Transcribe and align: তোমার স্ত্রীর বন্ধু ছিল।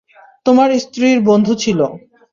তোমার 0.45 0.69
স্ত্রীর 0.83 1.17
বন্ধু 1.29 1.53
ছিল। 1.55 1.79